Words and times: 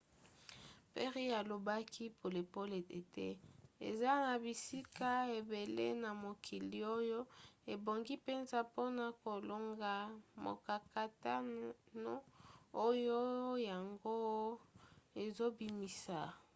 perry 0.93 1.25
alobaki 1.39 2.05
polele 2.53 2.79
ete 2.99 3.27
eza 3.89 4.11
na 4.25 4.33
bisika 4.43 5.09
ebele 5.37 5.87
na 6.03 6.09
mokili 6.23 6.79
oyo 6.97 7.19
ebongi 7.73 8.13
mpenza 8.21 8.57
mpona 8.67 9.05
kolonga 9.23 9.93
mokakatano 10.43 12.15
oyo 12.87 13.19
yango 13.69 14.15
ezobimisa. 15.23 16.19